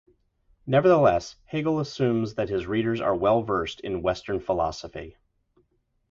[0.65, 5.15] Nevertheless, Hegel assumes that his readers are well-versed in Western philosophy.